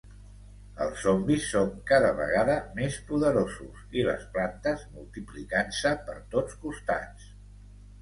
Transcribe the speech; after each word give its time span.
Els 0.85 1.03
zombis 1.07 1.45
són 1.55 1.75
cada 1.91 2.09
vegada 2.21 2.57
més 2.81 2.97
poderosos 3.11 3.85
i 4.01 4.09
les 4.11 4.27
plantes 4.39 4.89
multiplicant-se 4.97 5.97
per 6.11 6.21
tots 6.37 6.63
costats. 6.67 7.35